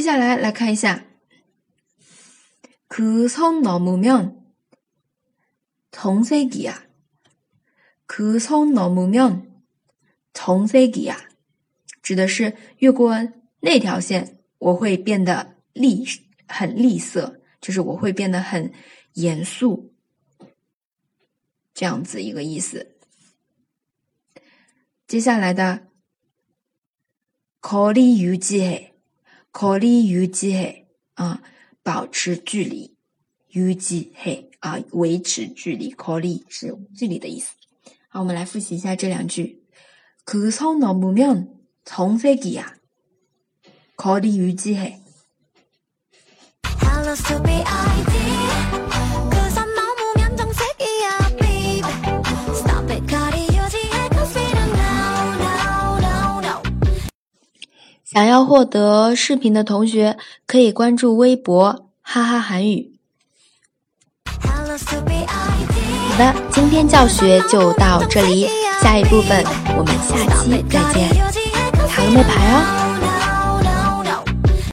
[0.00, 1.06] 接下来来看一下，
[2.88, 4.36] 그선넘으면
[5.90, 6.82] 동색이야
[8.06, 9.46] 그선넘으면
[10.32, 11.18] 동색이 야，
[12.00, 13.12] 指的是越过
[13.58, 16.04] 那条线，我会变得厉，
[16.46, 18.72] 很厉色，就是我会变得很
[19.14, 19.92] 严肃，
[21.74, 22.94] 这样子一个意思。
[25.08, 25.88] 接下来的，
[27.60, 28.87] 커리유지 해。
[29.60, 31.42] 考虑유지 해， 啊，
[31.82, 32.94] 保持距离，
[33.50, 37.56] 유지 해， 啊，维持距离，考虑是距离的意思。
[38.06, 39.64] 好，我们来复习一下这两句。
[40.24, 41.48] 그성넘으면
[41.84, 42.74] 정색이야
[43.96, 45.00] 거리유지 해。
[58.10, 60.16] 想要获得视频的同学，
[60.46, 62.94] 可以关注微博“哈哈韩语”。
[64.48, 64.64] 好
[66.16, 68.48] 的，今天教学就到这里，
[68.80, 69.44] 下一部分
[69.76, 72.87] 我们下期再见，塔个妹牌哦。